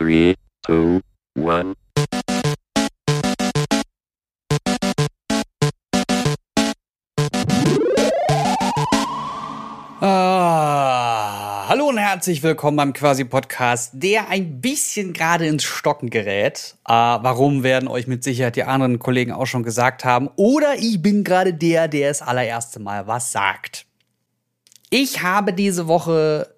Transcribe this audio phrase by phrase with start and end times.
[0.00, 1.02] Three, two,
[1.36, 1.74] one.
[10.00, 16.76] Ah, hallo und herzlich willkommen beim Quasi-Podcast, der ein bisschen gerade ins Stocken gerät.
[16.88, 20.30] Äh, warum werden euch mit Sicherheit die anderen Kollegen auch schon gesagt haben.
[20.36, 23.84] Oder ich bin gerade der, der das allererste Mal was sagt.
[24.88, 26.54] Ich habe diese Woche,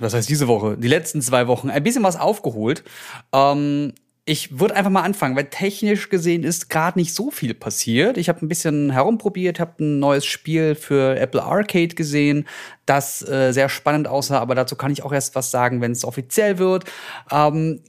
[0.00, 2.84] was heißt diese Woche, die letzten zwei Wochen ein bisschen was aufgeholt.
[3.32, 3.92] Ähm,
[4.26, 8.16] ich würde einfach mal anfangen, weil technisch gesehen ist gerade nicht so viel passiert.
[8.16, 12.46] Ich habe ein bisschen herumprobiert, habe ein neues Spiel für Apple Arcade gesehen,
[12.86, 16.04] das äh, sehr spannend aussah, aber dazu kann ich auch erst was sagen, wenn es
[16.04, 16.84] offiziell wird.
[17.30, 17.82] Ähm,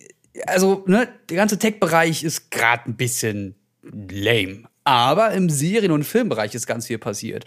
[0.46, 4.64] also, ne, der ganze Tech-Bereich ist gerade ein bisschen lame.
[4.86, 7.46] Aber im Serien- und Filmbereich ist ganz viel passiert.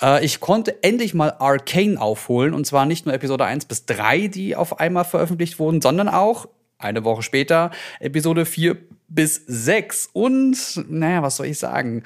[0.00, 2.54] Äh, ich konnte endlich mal Arcane aufholen.
[2.54, 6.48] Und zwar nicht nur Episode 1 bis 3, die auf einmal veröffentlicht wurden, sondern auch
[6.78, 8.76] eine Woche später Episode 4
[9.08, 10.10] bis 6.
[10.12, 12.04] Und, naja, was soll ich sagen?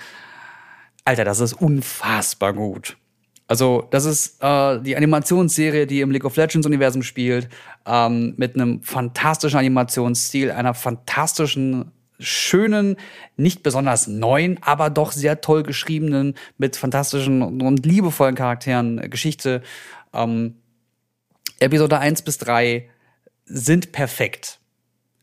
[1.05, 2.97] Alter, das ist unfassbar gut.
[3.49, 7.49] Also, das ist äh, die Animationsserie, die im League of Legends Universum spielt,
[7.85, 12.97] ähm, mit einem fantastischen Animationsstil, einer fantastischen, schönen,
[13.37, 19.63] nicht besonders neuen, aber doch sehr toll geschriebenen, mit fantastischen und liebevollen Charakteren äh, Geschichte.
[20.13, 20.57] Ähm,
[21.59, 22.89] Episode 1 bis 3
[23.45, 24.61] sind perfekt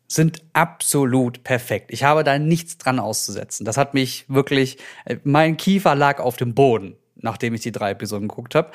[0.07, 1.91] sind absolut perfekt.
[1.91, 3.65] Ich habe da nichts dran auszusetzen.
[3.65, 7.91] Das hat mich wirklich, äh, mein Kiefer lag auf dem Boden, nachdem ich die drei
[7.91, 8.71] Episoden geguckt habe.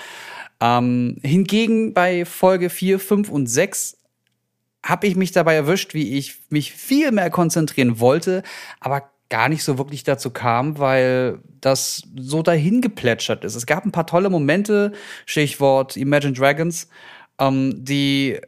[0.61, 3.97] Ähm, hingegen bei Folge 4, 5 und 6
[4.85, 8.43] habe ich mich dabei erwischt, wie ich mich viel mehr konzentrieren wollte,
[8.81, 13.55] aber gar nicht so wirklich dazu kam, weil das so dahin geplätschert ist.
[13.55, 14.93] Es gab ein paar tolle Momente,
[15.25, 16.89] Stichwort Imagine Dragons,
[17.39, 18.39] ähm, die,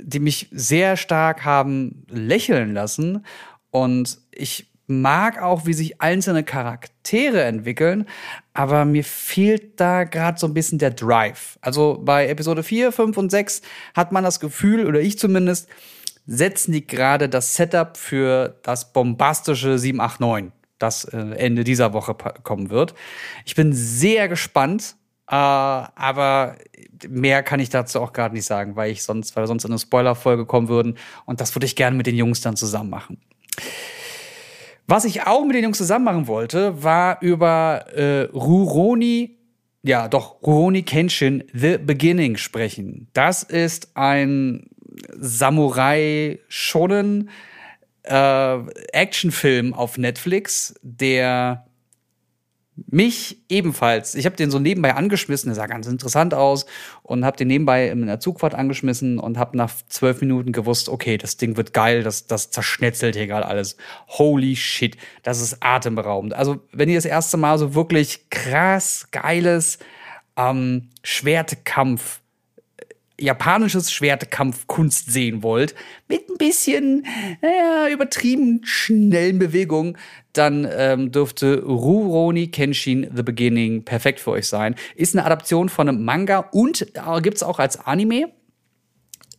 [0.00, 3.26] die mich sehr stark haben lächeln lassen.
[3.70, 8.06] Und ich mag auch, wie sich einzelne Charaktere entwickeln,
[8.54, 11.58] aber mir fehlt da gerade so ein bisschen der Drive.
[11.60, 13.62] Also bei Episode 4, 5 und 6
[13.94, 15.68] hat man das Gefühl, oder ich zumindest,
[16.26, 22.70] setzen die gerade das Setup für das bombastische 789, das äh, Ende dieser Woche kommen
[22.70, 22.94] wird.
[23.44, 24.96] Ich bin sehr gespannt,
[25.28, 26.56] äh, aber
[27.08, 29.70] mehr kann ich dazu auch gerade nicht sagen, weil ich sonst, weil wir sonst in
[29.70, 30.96] eine Spoiler-Folge kommen würden.
[31.24, 33.18] Und das würde ich gerne mit den Jungs dann zusammen machen.
[34.86, 39.38] Was ich auch mit den Jungs zusammen machen wollte, war über äh, Ruroni,
[39.82, 43.08] ja doch, Ruroni Kenshin The Beginning sprechen.
[43.12, 44.68] Das ist ein
[45.16, 47.30] Samurai-Shonen
[48.02, 48.58] äh,
[48.92, 51.66] Actionfilm auf Netflix, der
[52.74, 54.14] mich ebenfalls.
[54.14, 56.64] Ich habe den so nebenbei angeschmissen, der sah ganz interessant aus
[57.02, 61.18] und habe den nebenbei in der Zugfahrt angeschmissen und habe nach zwölf Minuten gewusst, okay,
[61.18, 63.76] das Ding wird geil, das, das zerschnetzelt hier gerade alles.
[64.08, 66.32] Holy shit, das ist atemberaubend.
[66.32, 69.78] Also wenn ihr das erste Mal so wirklich krass geiles
[70.36, 72.22] ähm, Schwertkampf
[73.22, 75.74] japanisches Schwertkampfkunst sehen wollt,
[76.08, 77.06] mit ein bisschen
[77.40, 79.96] naja, übertrieben schnellen Bewegungen,
[80.32, 84.74] dann ähm, dürfte Rurouni Kenshin The Beginning perfekt für euch sein.
[84.94, 88.32] Ist eine Adaption von einem Manga und äh, gibt's auch als Anime.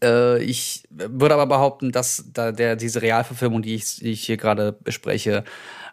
[0.03, 4.37] Äh, ich würde aber behaupten, dass da der, diese Realverfilmung, die ich, die ich hier
[4.37, 5.43] gerade bespreche,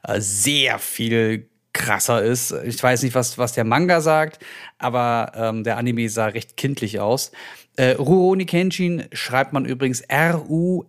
[0.02, 2.52] äh, sehr viel krasser ist.
[2.64, 4.44] Ich weiß nicht, was, was der Manga sagt,
[4.78, 7.30] aber ähm, der Anime sah recht kindlich aus.
[7.76, 10.82] Äh, Rurouni Kenshin schreibt man übrigens R-U-R-O-U-N-I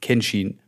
[0.00, 0.58] Kenshin.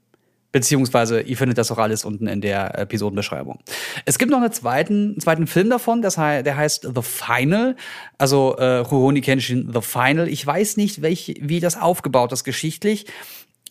[0.52, 3.60] Beziehungsweise, ihr findet das auch alles unten in der Episodenbeschreibung.
[4.04, 7.76] Es gibt noch einen zweiten, einen zweiten Film davon, das heißt, der heißt The Final.
[8.18, 10.28] Also äh, Rurouni Kenshin The Final.
[10.28, 13.06] Ich weiß nicht, welch, wie das aufgebaut ist geschichtlich.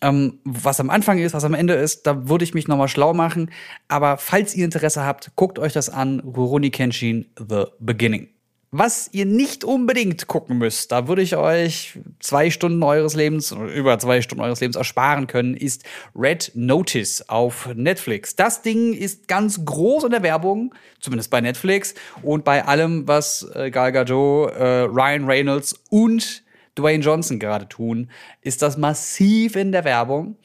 [0.02, 3.12] Ähm, was am Anfang ist, was am Ende ist, da würde ich mich nochmal schlau
[3.12, 3.50] machen.
[3.88, 6.20] Aber falls ihr Interesse habt, guckt euch das an.
[6.20, 8.28] Rurouni Kenshin The Beginning.
[8.72, 13.98] Was ihr nicht unbedingt gucken müsst, da würde ich euch zwei Stunden eures Lebens, über
[13.98, 15.82] zwei Stunden eures Lebens ersparen können, ist
[16.14, 18.36] Red Notice auf Netflix.
[18.36, 23.42] Das Ding ist ganz groß in der Werbung, zumindest bei Netflix und bei allem, was
[23.56, 26.44] äh, Gal Gadot, äh, Ryan Reynolds und
[26.78, 28.08] Dwayne Johnson gerade tun,
[28.40, 30.36] ist das massiv in der Werbung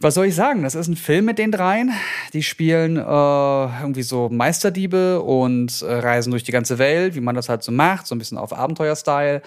[0.00, 0.62] was soll ich sagen?
[0.62, 1.92] Das ist ein Film mit den dreien.
[2.32, 7.34] Die spielen äh, irgendwie so Meisterdiebe und äh, reisen durch die ganze Welt, wie man
[7.34, 9.42] das halt so macht, so ein bisschen auf Abenteuer-Style.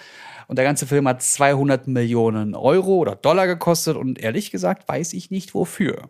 [0.48, 5.12] Und der ganze Film hat 200 Millionen Euro oder Dollar gekostet und ehrlich gesagt weiß
[5.12, 6.08] ich nicht wofür.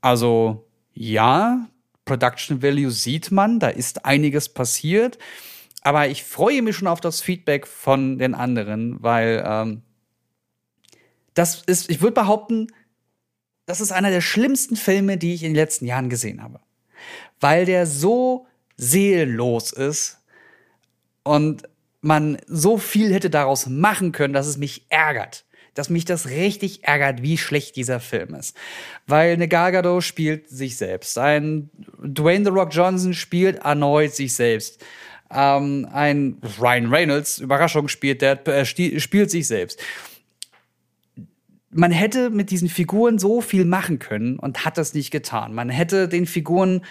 [0.00, 1.68] Also ja,
[2.04, 5.18] Production Value sieht man, da ist einiges passiert.
[5.82, 9.82] Aber ich freue mich schon auf das Feedback von den anderen, weil ähm,
[11.34, 12.68] das ist, ich würde behaupten,
[13.72, 16.60] das ist einer der schlimmsten Filme, die ich in den letzten Jahren gesehen habe.
[17.40, 18.46] Weil der so
[18.76, 20.18] seelenlos ist
[21.22, 21.62] und
[22.02, 25.46] man so viel hätte daraus machen können, dass es mich ärgert.
[25.72, 28.54] Dass mich das richtig ärgert, wie schlecht dieser Film ist.
[29.06, 31.16] Weil eine Gargado spielt sich selbst.
[31.16, 34.84] Ein Dwayne The Rock Johnson spielt erneut sich selbst.
[35.30, 39.80] Ähm, ein Ryan Reynolds, Überraschung, spielt, der, äh, spielt sich selbst
[41.72, 45.54] man hätte mit diesen Figuren so viel machen können und hat das nicht getan.
[45.54, 46.82] Man hätte den Figuren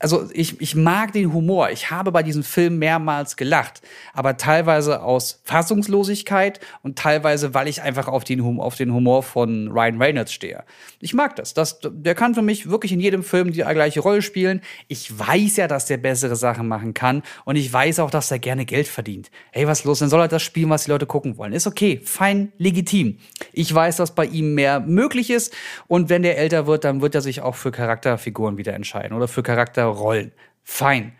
[0.00, 1.70] also ich, ich mag den Humor.
[1.70, 3.82] Ich habe bei diesem Film mehrmals gelacht,
[4.14, 9.68] aber teilweise aus Fassungslosigkeit und teilweise, weil ich einfach auf den, auf den Humor von
[9.68, 10.62] Ryan Reynolds stehe.
[11.00, 11.52] Ich mag das.
[11.52, 11.80] das.
[11.82, 14.60] Der kann für mich wirklich in jedem Film die gleiche Rolle spielen.
[14.86, 18.38] Ich weiß ja, dass der bessere Sachen machen kann und ich weiß auch, dass er
[18.38, 19.30] gerne Geld verdient.
[19.50, 19.98] Hey, was los?
[19.98, 21.52] Dann soll er das spielen, was die Leute gucken wollen.
[21.52, 23.18] Ist okay, fein, legitim.
[23.52, 25.54] Ich weiß, dass bei ihm mehr möglich ist
[25.88, 29.26] und wenn der älter wird, dann wird er sich auch für Charakterfiguren wieder entscheiden oder
[29.26, 30.32] für Charakter Rollen.
[30.62, 31.12] Fein.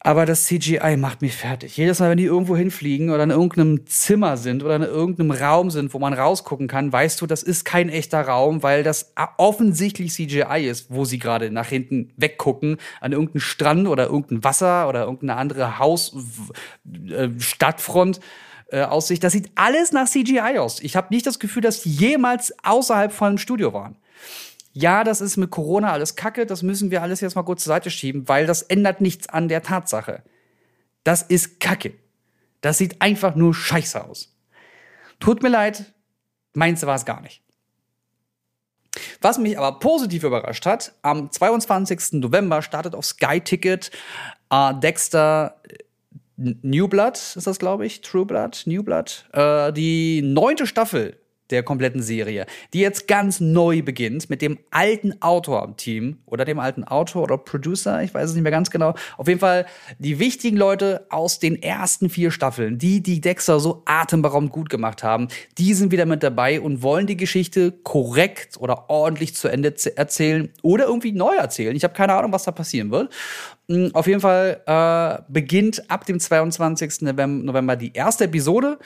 [0.00, 1.76] Aber das CGI macht mich fertig.
[1.76, 5.70] Jedes Mal, wenn die irgendwo hinfliegen oder in irgendeinem Zimmer sind oder in irgendeinem Raum
[5.70, 10.12] sind, wo man rausgucken kann, weißt du, das ist kein echter Raum, weil das offensichtlich
[10.12, 15.00] CGI ist, wo sie gerade nach hinten weggucken, an irgendeinem Strand oder irgendein Wasser oder
[15.00, 16.14] irgendeine andere Haus,
[17.10, 18.20] äh, Stadtfront.
[18.70, 19.24] Äh, Aussicht.
[19.24, 20.80] Das sieht alles nach CGI aus.
[20.80, 23.96] Ich habe nicht das Gefühl, dass die jemals außerhalb von einem Studio waren
[24.80, 27.72] ja, das ist mit Corona alles kacke, das müssen wir alles jetzt mal kurz zur
[27.72, 30.22] Seite schieben, weil das ändert nichts an der Tatsache.
[31.02, 31.94] Das ist kacke.
[32.60, 34.36] Das sieht einfach nur scheiße aus.
[35.18, 35.92] Tut mir leid,
[36.54, 37.42] meins war es gar nicht.
[39.20, 42.20] Was mich aber positiv überrascht hat, am 22.
[42.20, 43.90] November startet auf Sky Ticket
[44.50, 45.60] äh, Dexter
[46.36, 51.18] New Blood, ist das glaube ich, True Blood, New Blood, äh, die neunte Staffel
[51.50, 56.44] der kompletten Serie, die jetzt ganz neu beginnt mit dem alten Autor am Team oder
[56.44, 58.94] dem alten Autor oder Producer, ich weiß es nicht mehr ganz genau.
[59.16, 59.66] Auf jeden Fall
[59.98, 65.02] die wichtigen Leute aus den ersten vier Staffeln, die die Dexter so atemberaubend gut gemacht
[65.02, 69.74] haben, die sind wieder mit dabei und wollen die Geschichte korrekt oder ordentlich zu Ende
[69.96, 71.74] erzählen oder irgendwie neu erzählen.
[71.74, 73.12] Ich habe keine Ahnung, was da passieren wird.
[73.68, 77.02] Hm, auf jeden Fall äh, beginnt ab dem 22.
[77.02, 78.78] November die erste Episode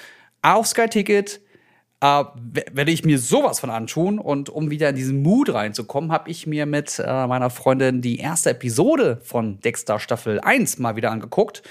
[0.43, 1.41] auf Sky Ticket
[2.03, 2.25] äh,
[2.73, 4.19] werde ich mir sowas von antun.
[4.19, 8.19] Und um wieder in diesen Mood reinzukommen, habe ich mir mit äh, meiner Freundin die
[8.19, 11.63] erste Episode von Dexter Staffel 1 mal wieder angeguckt.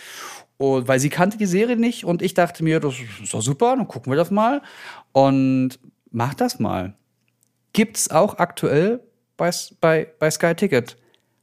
[0.58, 3.76] Und, weil sie kannte die Serie nicht und ich dachte mir, das ist doch super,
[3.76, 4.62] dann gucken wir das mal.
[5.12, 5.80] Und
[6.12, 6.96] mach das mal.
[7.74, 9.02] Gibt's auch aktuell
[9.36, 9.52] bei,
[9.82, 10.98] bei, bei Sky Ticket.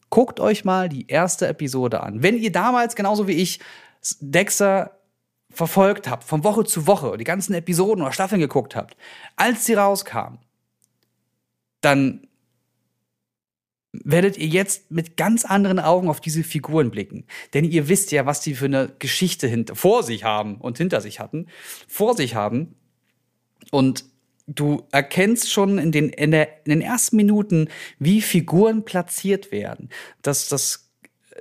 [0.08, 2.22] Guckt euch mal die erste Episode an.
[2.22, 3.60] Wenn ihr damals, genauso wie ich,
[4.20, 4.97] Dexter
[5.50, 8.96] verfolgt habt, von Woche zu Woche, die ganzen Episoden oder Staffeln geguckt habt,
[9.36, 10.38] als sie rauskamen,
[11.80, 12.28] dann
[13.92, 17.24] werdet ihr jetzt mit ganz anderen Augen auf diese Figuren blicken.
[17.54, 21.00] Denn ihr wisst ja, was die für eine Geschichte hinter, vor sich haben und hinter
[21.00, 21.46] sich hatten,
[21.88, 22.76] vor sich haben.
[23.70, 24.04] Und
[24.46, 27.68] du erkennst schon in den, in, der, in den ersten Minuten,
[27.98, 29.88] wie Figuren platziert werden.
[30.22, 30.87] Dass das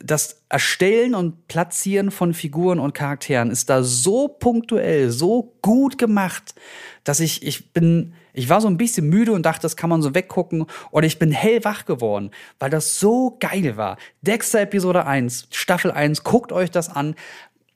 [0.04, 6.56] das Erstellen und Platzieren von Figuren und Charakteren ist da so punktuell, so gut gemacht,
[7.04, 10.02] dass ich, ich bin, ich war so ein bisschen müde und dachte, das kann man
[10.02, 10.66] so weggucken.
[10.92, 13.98] Und ich bin hellwach geworden, weil das so geil war.
[14.22, 17.16] Dexter Episode 1, Staffel 1, guckt euch das an.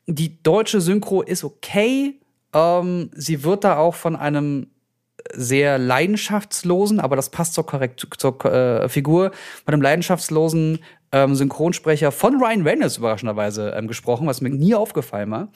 [0.07, 2.19] Die deutsche Synchro ist okay.
[2.53, 4.67] Ähm, sie wird da auch von einem
[5.33, 9.31] sehr leidenschaftslosen, aber das passt zur, korrekt, zur äh, Figur,
[9.65, 10.79] von einem leidenschaftslosen
[11.11, 15.50] ähm, Synchronsprecher von Ryan Reynolds überraschenderweise ähm, gesprochen, was mir nie aufgefallen war.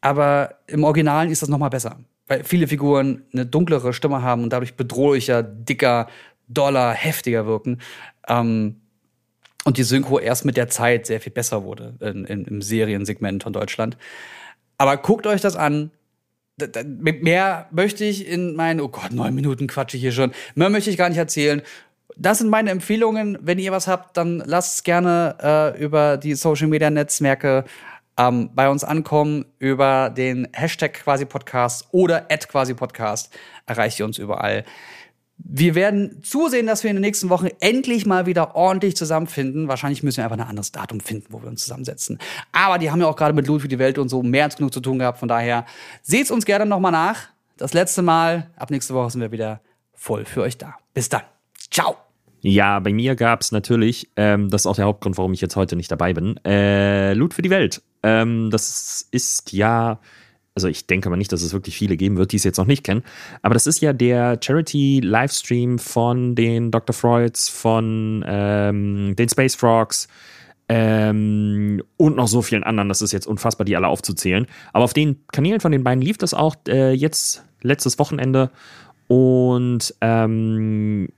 [0.00, 4.42] Aber im Originalen ist das noch mal besser, weil viele Figuren eine dunklere Stimme haben
[4.42, 6.08] und dadurch bedrohlicher, dicker,
[6.48, 7.78] doller, heftiger wirken.
[8.28, 8.76] Ähm,
[9.64, 13.42] und die Synchro erst mit der Zeit sehr viel besser wurde in, in, im Seriensegment
[13.42, 13.98] von Deutschland.
[14.78, 15.90] Aber guckt euch das an,
[17.02, 20.90] mehr möchte ich in meinen, oh Gott, neun Minuten quatsche ich hier schon, mehr möchte
[20.90, 21.62] ich gar nicht erzählen.
[22.16, 23.38] Das sind meine Empfehlungen.
[23.40, 27.64] Wenn ihr was habt, dann lasst es gerne äh, über die Social Media Netzwerke
[28.18, 29.46] ähm, bei uns ankommen.
[29.58, 33.32] Über den Hashtag quasi Podcast oder at quasi Podcast
[33.66, 34.64] erreicht ihr uns überall.
[35.42, 39.68] Wir werden zusehen, dass wir in den nächsten Wochen endlich mal wieder ordentlich zusammenfinden.
[39.68, 42.18] Wahrscheinlich müssen wir einfach ein anderes Datum finden, wo wir uns zusammensetzen.
[42.52, 44.56] Aber die haben ja auch gerade mit Loot für die Welt und so mehr als
[44.56, 45.18] genug zu tun gehabt.
[45.18, 45.64] Von daher
[46.02, 47.28] seht's uns gerne nochmal nach.
[47.56, 48.50] Das letzte Mal.
[48.56, 49.60] Ab nächste Woche sind wir wieder
[49.94, 50.74] voll für euch da.
[50.94, 51.22] Bis dann.
[51.70, 51.96] Ciao.
[52.42, 55.56] Ja, bei mir gab es natürlich, ähm, das ist auch der Hauptgrund, warum ich jetzt
[55.56, 57.82] heute nicht dabei bin, äh, Loot für die Welt.
[58.02, 60.00] Ähm, das ist ja
[60.60, 62.66] Also ich denke aber nicht, dass es wirklich viele geben wird, die es jetzt noch
[62.66, 63.02] nicht kennen.
[63.40, 66.94] Aber das ist ja der Charity-Livestream von den Dr.
[66.94, 70.06] Freuds, von ähm, den Space Frogs
[70.68, 72.90] ähm, und noch so vielen anderen.
[72.90, 74.46] Das ist jetzt unfassbar, die alle aufzuzählen.
[74.74, 78.50] Aber auf den Kanälen von den beiden lief das auch äh, jetzt letztes Wochenende.
[79.08, 81.08] Und ähm,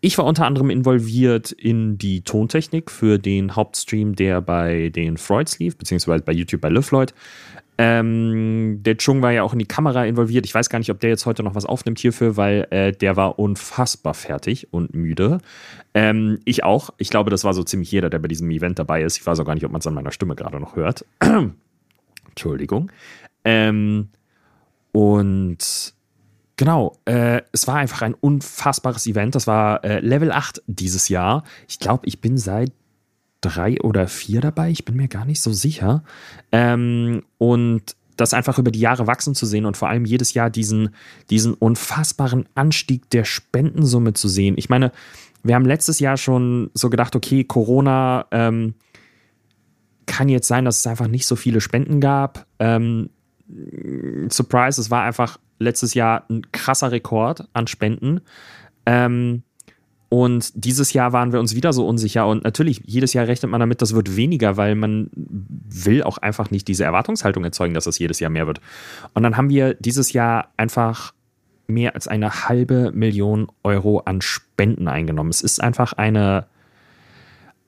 [0.00, 5.58] ich war unter anderem involviert in die Tontechnik für den Hauptstream, der bei den Freuds
[5.58, 7.12] lief, beziehungsweise bei YouTube bei LeFloid.
[7.78, 10.46] Ähm, der Chung war ja auch in die Kamera involviert.
[10.46, 13.16] Ich weiß gar nicht, ob der jetzt heute noch was aufnimmt hierfür, weil äh, der
[13.16, 15.38] war unfassbar fertig und müde.
[15.94, 16.90] Ähm, ich auch.
[16.96, 19.18] Ich glaube, das war so ziemlich jeder, der bei diesem Event dabei ist.
[19.18, 21.04] Ich weiß auch gar nicht, ob man es an meiner Stimme gerade noch hört.
[22.28, 22.90] Entschuldigung.
[23.44, 24.08] Ähm,
[24.92, 25.94] und
[26.58, 29.34] Genau, äh, es war einfach ein unfassbares Event.
[29.34, 31.44] Das war äh, Level 8 dieses Jahr.
[31.68, 32.72] Ich glaube, ich bin seit
[33.40, 34.70] drei oder vier dabei.
[34.70, 36.02] Ich bin mir gar nicht so sicher.
[36.52, 40.50] Ähm, und das einfach über die Jahre wachsen zu sehen und vor allem jedes Jahr
[40.50, 40.90] diesen,
[41.28, 44.54] diesen unfassbaren Anstieg der Spendensumme zu sehen.
[44.56, 44.90] Ich meine,
[45.42, 48.74] wir haben letztes Jahr schon so gedacht, okay, Corona ähm,
[50.06, 52.46] kann jetzt sein, dass es einfach nicht so viele Spenden gab.
[52.58, 53.10] Ähm,
[54.30, 58.20] Surprise, es war einfach letztes Jahr ein krasser Rekord an Spenden.
[58.86, 59.42] Ähm,
[60.08, 62.26] und dieses Jahr waren wir uns wieder so unsicher.
[62.26, 66.50] Und natürlich, jedes Jahr rechnet man damit, das wird weniger, weil man will auch einfach
[66.50, 68.60] nicht diese Erwartungshaltung erzeugen, dass es jedes Jahr mehr wird.
[69.14, 71.12] Und dann haben wir dieses Jahr einfach
[71.66, 75.30] mehr als eine halbe Million Euro an Spenden eingenommen.
[75.30, 76.46] Es ist einfach eine,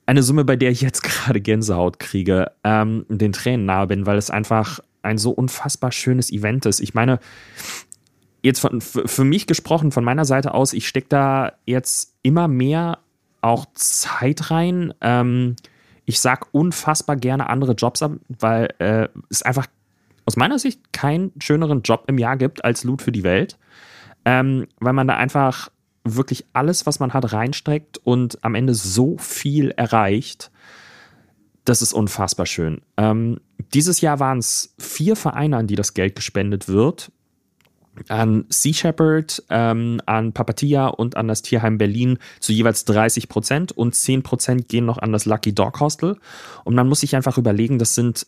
[0.05, 4.17] eine Summe, bei der ich jetzt gerade Gänsehaut kriege, ähm, den Tränen nahe bin, weil
[4.17, 6.79] es einfach ein so unfassbar schönes Event ist.
[6.79, 7.19] Ich meine,
[8.41, 12.99] jetzt von, für mich gesprochen, von meiner Seite aus, ich stecke da jetzt immer mehr
[13.41, 14.93] auch Zeit rein.
[15.01, 15.55] Ähm,
[16.05, 19.67] ich sage unfassbar gerne andere Jobs ab, weil äh, es einfach
[20.25, 23.57] aus meiner Sicht keinen schöneren Job im Jahr gibt als Loot für die Welt.
[24.25, 25.69] Ähm, weil man da einfach
[26.03, 30.51] wirklich alles, was man hat, reinstreckt und am Ende so viel erreicht.
[31.65, 32.81] Das ist unfassbar schön.
[32.97, 33.39] Ähm,
[33.73, 37.11] dieses Jahr waren es vier Vereine, an die das Geld gespendet wird.
[38.07, 43.71] An Sea Shepherd, ähm, an Papatia und an das Tierheim Berlin zu jeweils 30 Prozent
[43.71, 46.17] und 10 Prozent gehen noch an das Lucky Dog Hostel.
[46.63, 48.27] Und man muss sich einfach überlegen, das sind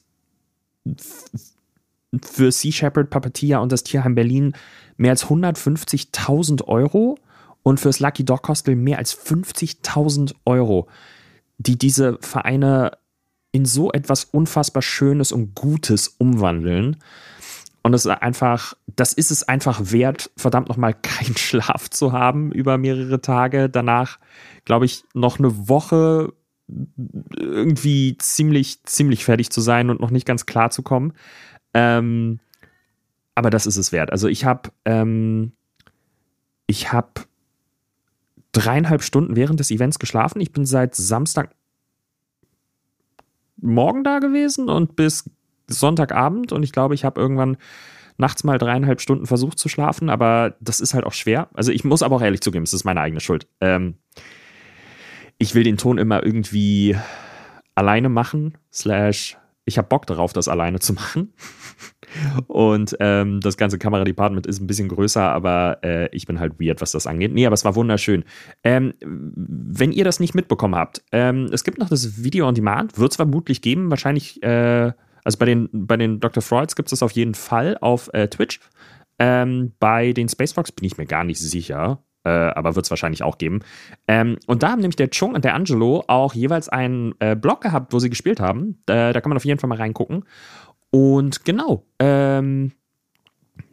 [2.23, 4.53] für Sea Shepherd, Papatia und das Tierheim Berlin
[4.97, 7.17] mehr als 150.000 Euro
[7.63, 10.87] und fürs Lucky Dog Hostel mehr als 50.000 Euro,
[11.57, 12.97] die diese Vereine
[13.51, 16.97] in so etwas unfassbar Schönes und Gutes umwandeln.
[17.83, 22.51] Und es ist einfach, das ist es einfach wert, verdammt nochmal keinen Schlaf zu haben
[22.51, 23.69] über mehrere Tage.
[23.69, 24.19] Danach,
[24.65, 26.33] glaube ich, noch eine Woche
[27.37, 31.13] irgendwie ziemlich, ziemlich fertig zu sein und noch nicht ganz klar zu kommen.
[31.73, 32.39] Ähm,
[33.35, 34.11] aber das ist es wert.
[34.11, 35.53] Also ich habe, ähm,
[36.67, 37.09] ich habe
[38.51, 40.41] dreieinhalb Stunden während des Events geschlafen.
[40.41, 41.55] Ich bin seit Samstag
[43.57, 45.29] morgen da gewesen und bis
[45.79, 47.57] Sonntagabend und ich glaube, ich habe irgendwann
[48.17, 51.49] nachts mal dreieinhalb Stunden versucht zu schlafen, aber das ist halt auch schwer.
[51.53, 53.47] Also ich muss aber auch ehrlich zugeben, es ist meine eigene Schuld.
[53.59, 53.95] Ähm,
[55.37, 56.95] ich will den Ton immer irgendwie
[57.73, 61.33] alleine machen, slash, ich habe Bock darauf, das alleine zu machen.
[62.47, 66.81] Und ähm, das ganze Kameradepartment ist ein bisschen größer, aber äh, ich bin halt weird,
[66.81, 67.33] was das angeht.
[67.33, 68.25] Nee, aber es war wunderschön.
[68.63, 72.97] Ähm, wenn ihr das nicht mitbekommen habt, ähm, es gibt noch das Video on Demand,
[72.97, 74.91] wird es vermutlich geben, wahrscheinlich, äh,
[75.23, 76.41] also bei den, bei den Dr.
[76.41, 78.59] Freuds gibt es das auf jeden Fall auf äh, Twitch.
[79.19, 82.03] Ähm, bei den Spacefox bin ich mir gar nicht sicher.
[82.23, 83.61] Äh, aber wird es wahrscheinlich auch geben.
[84.07, 87.61] Ähm, und da haben nämlich der Chung und der Angelo auch jeweils einen äh, Blog
[87.61, 88.79] gehabt, wo sie gespielt haben.
[88.85, 90.25] Da kann man auf jeden Fall mal reingucken.
[90.91, 92.73] Und genau, ähm,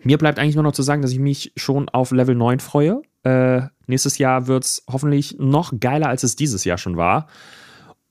[0.03, 3.03] mir bleibt eigentlich nur noch zu sagen, dass ich mich schon auf Level 9 freue.
[3.25, 7.27] Äh, nächstes Jahr wird es hoffentlich noch geiler, als es dieses Jahr schon war.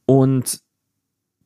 [0.05, 0.61] Und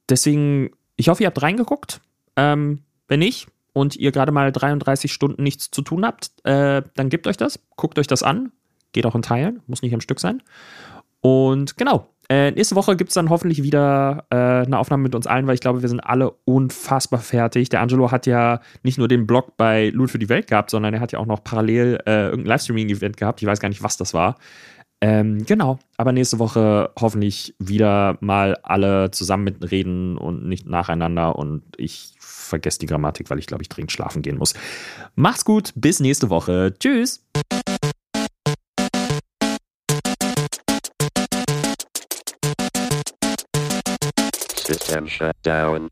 [0.10, 2.01] deswegen, ich hoffe, ihr habt reingeguckt.
[2.36, 7.10] Ähm, wenn nicht und ihr gerade mal 33 Stunden nichts zu tun habt, äh, dann
[7.10, 8.51] gebt euch das, guckt euch das an.
[8.93, 10.43] Geht auch in Teilen, muss nicht am Stück sein.
[11.21, 15.27] Und genau, äh, nächste Woche gibt es dann hoffentlich wieder äh, eine Aufnahme mit uns
[15.27, 17.67] allen, weil ich glaube, wir sind alle unfassbar fertig.
[17.67, 20.93] Der Angelo hat ja nicht nur den Blog bei Loot für die Welt gehabt, sondern
[20.93, 23.41] er hat ja auch noch parallel äh, irgendein Livestreaming-Event gehabt.
[23.41, 24.38] Ich weiß gar nicht, was das war.
[25.03, 31.63] Ähm, genau, aber nächste Woche hoffentlich wieder mal alle zusammen mitreden und nicht nacheinander und
[31.77, 34.53] ich vergesse die Grammatik, weil ich glaube, ich dringend schlafen gehen muss.
[35.15, 36.75] Macht's gut, bis nächste Woche.
[36.77, 37.25] Tschüss.
[44.55, 45.89] System shut down.